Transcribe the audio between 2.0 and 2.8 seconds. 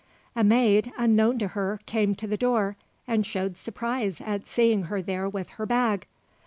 to the door